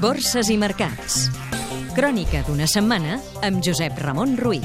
Borses 0.00 0.48
i 0.50 0.54
mercats. 0.58 1.28
Crònica 1.94 2.40
d'una 2.46 2.66
setmana 2.66 3.18
amb 3.46 3.60
Josep 3.62 3.98
Ramon 4.02 4.32
Ruiz. 4.40 4.64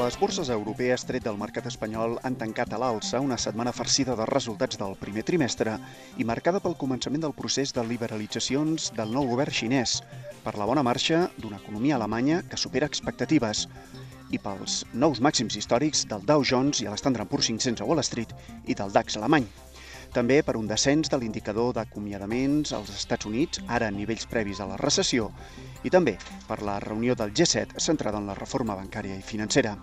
Les 0.00 0.16
borses 0.20 0.50
europees, 0.52 1.04
tret 1.08 1.24
del 1.24 1.38
mercat 1.40 1.68
espanyol, 1.70 2.18
han 2.26 2.36
tancat 2.40 2.74
a 2.74 2.80
l'alça 2.82 3.22
una 3.24 3.38
setmana 3.40 3.72
farcida 3.72 4.16
de 4.18 4.26
resultats 4.28 4.80
del 4.80 4.96
primer 5.00 5.24
trimestre 5.28 5.78
i 6.18 6.26
marcada 6.28 6.60
pel 6.60 6.76
començament 6.82 7.24
del 7.24 7.36
procés 7.36 7.72
de 7.76 7.84
liberalitzacions 7.86 8.90
del 8.98 9.14
nou 9.16 9.30
govern 9.32 9.54
xinès, 9.54 10.00
per 10.44 10.56
la 10.58 10.68
bona 10.68 10.84
marxa 10.84 11.28
d'una 11.38 11.62
economia 11.62 11.96
alemanya 11.96 12.42
que 12.42 12.60
supera 12.60 12.90
expectatives 12.90 13.66
i 14.30 14.38
pels 14.38 14.84
nous 14.92 15.22
màxims 15.24 15.56
històrics 15.56 16.04
del 16.10 16.26
Dow 16.26 16.44
Jones 16.44 16.84
i 16.84 16.90
l'Standard 16.90 17.30
Poor's 17.30 17.48
500 17.48 17.80
a 17.80 17.88
Wall 17.88 18.04
Street 18.04 18.36
i 18.66 18.76
del 18.76 18.92
DAX 18.92 19.16
alemany. 19.16 19.48
També 20.10 20.40
per 20.42 20.56
un 20.58 20.66
descens 20.66 21.06
de 21.06 21.18
l'indicador 21.22 21.68
d'acomiadaments 21.76 22.72
als 22.74 22.88
Estats 22.90 23.28
Units, 23.28 23.60
ara 23.70 23.86
a 23.86 23.94
nivells 23.94 24.26
previs 24.26 24.58
a 24.58 24.66
la 24.66 24.78
recessió, 24.80 25.28
i 25.86 25.92
també 25.94 26.16
per 26.48 26.56
la 26.66 26.80
reunió 26.82 27.14
del 27.14 27.30
G7 27.30 27.78
centrada 27.78 28.18
en 28.18 28.26
la 28.26 28.34
reforma 28.34 28.74
bancària 28.74 29.14
i 29.14 29.22
financera. 29.22 29.76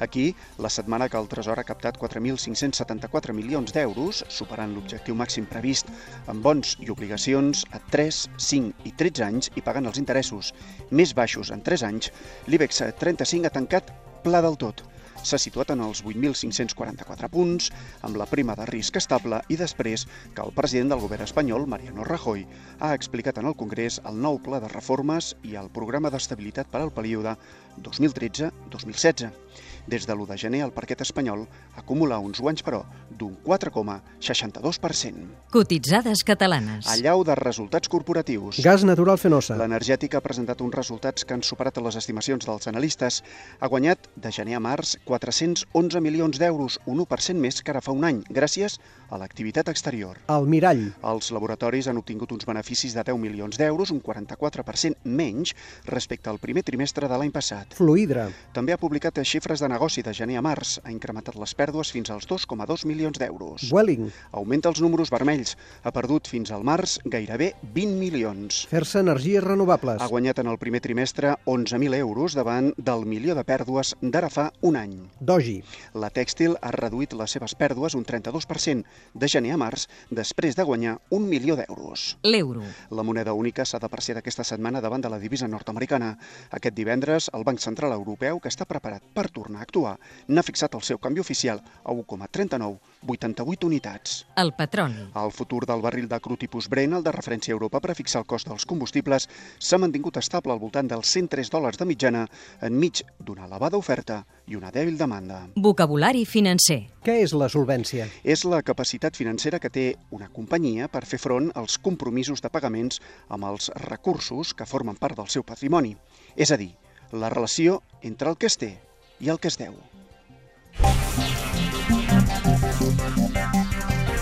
Aquí, 0.00 0.34
la 0.56 0.70
setmana 0.70 1.10
que 1.10 1.18
el 1.20 1.28
Tresor 1.28 1.60
ha 1.60 1.66
captat 1.68 1.98
4.574 2.00 3.34
milions 3.36 3.74
d'euros, 3.74 4.22
superant 4.32 4.72
l'objectiu 4.72 5.16
màxim 5.18 5.44
previst 5.50 5.90
en 6.32 6.40
bons 6.40 6.76
i 6.80 6.88
obligacions 6.94 7.66
a 7.74 7.82
3, 7.92 8.24
5 8.48 8.88
i 8.88 8.94
13 8.96 9.26
anys 9.26 9.50
i 9.58 9.64
pagant 9.66 9.90
els 9.90 10.00
interessos 10.00 10.54
més 10.90 11.12
baixos 11.18 11.52
en 11.52 11.60
3 11.66 11.84
anys, 11.90 12.12
l'IBEX 12.46 12.86
35 13.02 13.50
ha 13.50 13.56
tancat 13.58 13.92
pla 14.24 14.40
del 14.40 14.56
tot, 14.56 14.86
s'ha 15.28 15.40
situat 15.40 15.72
en 15.74 15.82
els 15.84 16.00
8.544 16.04 17.28
punts, 17.32 17.68
amb 18.06 18.16
la 18.20 18.26
prima 18.30 18.56
de 18.58 18.66
risc 18.70 18.96
estable 19.00 19.40
i 19.52 19.58
després 19.60 20.06
que 20.34 20.44
el 20.44 20.54
president 20.56 20.94
del 20.94 21.02
govern 21.04 21.26
espanyol, 21.26 21.68
Mariano 21.68 22.06
Rajoy, 22.08 22.46
ha 22.80 22.94
explicat 22.96 23.38
en 23.38 23.50
el 23.50 23.56
Congrés 23.58 24.00
el 24.08 24.16
nou 24.24 24.40
pla 24.42 24.62
de 24.64 24.72
reformes 24.72 25.34
i 25.44 25.58
el 25.60 25.70
programa 25.74 26.10
d'estabilitat 26.14 26.72
per 26.72 26.82
al 26.84 26.94
període 26.94 27.36
2013-2016. 27.84 29.47
Des 29.86 30.06
de 30.06 30.14
l'1 30.14 30.26
de 30.28 30.38
gener, 30.38 30.62
el 30.64 30.72
parquet 30.72 31.00
espanyol 31.00 31.46
acumula 31.76 32.18
uns 32.18 32.40
guanys, 32.40 32.64
però, 32.64 32.84
d'un 33.10 33.36
4,62%. 33.44 35.28
Cotitzades 35.50 36.22
catalanes. 36.24 36.86
Allau 36.92 37.24
de 37.24 37.34
resultats 37.38 37.88
corporatius. 37.88 38.60
Gas 38.64 38.84
natural 38.84 39.16
fenosa. 39.18 39.56
L'energètica 39.56 40.18
ha 40.18 40.24
presentat 40.24 40.60
uns 40.60 40.76
resultats 40.76 41.24
que 41.24 41.34
han 41.34 41.42
superat 41.42 41.80
les 41.80 41.96
estimacions 41.96 42.44
dels 42.44 42.68
analistes. 42.68 43.22
Ha 43.60 43.70
guanyat, 43.72 44.10
de 44.16 44.32
gener 44.34 44.58
a 44.58 44.60
març, 44.60 44.98
411 45.08 46.02
milions 46.04 46.38
d'euros, 46.38 46.78
un 46.84 47.00
1% 47.00 47.40
més 47.40 47.62
que 47.62 47.72
ara 47.72 47.80
fa 47.80 47.96
un 47.96 48.04
any, 48.04 48.20
gràcies 48.28 48.76
a 49.08 49.16
l'activitat 49.16 49.70
exterior. 49.72 50.20
El 50.28 50.44
mirall. 50.52 50.90
Els 51.08 51.32
laboratoris 51.32 51.88
han 51.88 51.96
obtingut 51.96 52.36
uns 52.36 52.44
beneficis 52.44 52.92
de 52.92 53.06
10 53.08 53.16
milions 53.22 53.56
d'euros, 53.56 53.94
un 53.94 54.02
44% 54.04 55.08
menys 55.08 55.54
respecte 55.88 56.28
al 56.28 56.42
primer 56.42 56.62
trimestre 56.62 57.08
de 57.08 57.16
l'any 57.16 57.32
passat. 57.32 57.72
Fluidra. 57.78 58.28
També 58.52 58.76
ha 58.76 58.80
publicat 58.80 59.16
xifres 59.24 59.47
de 59.56 59.68
negoci 59.72 60.02
de 60.04 60.12
gener 60.12 60.36
a 60.36 60.42
març. 60.44 60.74
Ha 60.84 60.92
incrementat 60.92 61.38
les 61.40 61.54
pèrdues 61.56 61.88
fins 61.94 62.10
als 62.12 62.28
2,2 62.28 62.84
milions 62.84 63.16
d'euros. 63.16 63.70
Welling. 63.72 64.10
Augmenta 64.36 64.68
els 64.68 64.82
números 64.84 65.08
vermells. 65.08 65.54
Ha 65.82 65.92
perdut 65.96 66.28
fins 66.28 66.52
al 66.52 66.66
març 66.68 66.98
gairebé 67.08 67.54
20 67.72 67.96
milions. 67.96 68.66
Fer-se 68.68 69.00
energies 69.00 69.40
renovables. 69.42 70.02
Ha 70.04 70.10
guanyat 70.12 70.42
en 70.44 70.52
el 70.52 70.58
primer 70.60 70.82
trimestre 70.84 71.38
11.000 71.46 71.96
euros 71.96 72.36
davant 72.36 72.74
del 72.76 73.06
milió 73.08 73.32
de 73.38 73.46
pèrdues 73.48 73.94
d'ara 74.02 74.28
fa 74.28 74.50
un 74.60 74.76
any. 74.76 74.98
Doji. 75.20 75.62
La 75.96 76.12
tèxtil 76.12 76.58
ha 76.60 76.74
reduït 76.76 77.16
les 77.16 77.32
seves 77.32 77.56
pèrdues 77.56 77.96
un 77.96 78.04
32% 78.04 78.84
de 79.14 79.28
gener 79.32 79.56
a 79.56 79.60
març 79.60 79.88
després 80.12 80.58
de 80.58 80.68
guanyar 80.68 80.98
un 81.08 81.24
milió 81.30 81.56
d'euros. 81.56 82.18
L'euro. 82.22 82.66
La 82.90 83.06
moneda 83.06 83.32
única 83.32 83.64
s'ha 83.64 83.80
depreciat 83.80 84.20
aquesta 84.20 84.44
setmana 84.44 84.82
davant 84.84 85.00
de 85.00 85.08
la 85.08 85.22
divisa 85.22 85.48
nord-americana. 85.48 86.16
Aquest 86.50 86.76
divendres, 86.76 87.30
el 87.32 87.44
Banc 87.48 87.62
Central 87.62 87.94
Europeu, 87.96 88.42
que 88.42 88.50
està 88.52 88.66
preparat 88.68 89.04
per 89.14 89.27
tornar 89.34 89.60
a 89.60 89.66
actuar, 89.66 89.96
n'ha 90.28 90.44
fixat 90.46 90.74
el 90.74 90.84
seu 90.86 90.98
canvi 91.02 91.20
oficial 91.20 91.60
a 91.84 91.92
1,3988 91.92 93.68
unitats. 93.68 94.24
El 94.36 94.54
petroli. 94.58 95.08
El 95.16 95.32
futur 95.32 95.64
del 95.66 95.82
barril 95.84 96.08
de 96.08 96.20
cru 96.20 96.36
tipus 96.36 96.68
Brent, 96.68 96.96
el 96.98 97.04
de 97.04 97.12
referència 97.14 97.52
a 97.54 97.56
Europa 97.58 97.80
per 97.80 97.92
a 97.92 97.98
fixar 97.98 98.22
el 98.22 98.28
cost 98.30 98.48
dels 98.48 98.66
combustibles, 98.68 99.28
s'ha 99.58 99.78
mantingut 99.78 100.18
estable 100.20 100.54
al 100.54 100.62
voltant 100.62 100.88
dels 100.90 101.12
103 101.14 101.52
dòlars 101.52 101.78
de 101.78 101.86
mitjana 101.88 102.26
enmig 102.62 103.04
d'una 103.18 103.46
elevada 103.46 103.78
oferta 103.78 104.22
i 104.48 104.56
una 104.56 104.72
dèbil 104.72 104.96
demanda. 104.98 105.42
Vocabulari 105.56 106.24
financer. 106.26 106.80
Què 107.04 107.18
és 107.22 107.34
la 107.36 107.50
solvència? 107.52 108.08
És 108.24 108.44
la 108.48 108.62
capacitat 108.62 109.16
financera 109.16 109.60
que 109.60 109.70
té 109.70 109.86
una 110.14 110.30
companyia 110.32 110.88
per 110.88 111.04
fer 111.06 111.20
front 111.20 111.52
als 111.54 111.78
compromisos 111.78 112.42
de 112.44 112.50
pagaments 112.52 113.02
amb 113.28 113.48
els 113.50 113.70
recursos 113.88 114.54
que 114.54 114.66
formen 114.66 114.96
part 114.96 115.18
del 115.18 115.30
seu 115.32 115.44
patrimoni. 115.44 115.94
És 116.36 116.52
a 116.52 116.60
dir, 116.60 116.72
la 117.12 117.30
relació 117.32 117.82
entre 118.02 118.30
el 118.30 118.36
que 118.36 118.48
es 118.48 118.58
té 118.60 118.74
i 119.20 119.28
el 119.28 119.38
que 119.38 119.48
es 119.48 119.58
deu. 119.58 119.74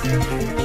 Thank 0.07 0.51
you. 0.51 0.56